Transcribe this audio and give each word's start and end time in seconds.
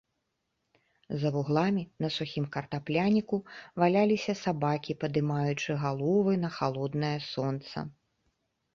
За 1.23 1.29
вугламі, 1.35 1.83
на 2.05 2.09
сухім 2.15 2.47
картапляніку, 2.57 3.41
валяліся 3.85 4.37
сабакі, 4.43 4.99
падымаючы 5.07 5.71
галовы 5.87 6.33
на 6.45 6.49
халоднае 6.61 7.17
сонца. 7.33 7.77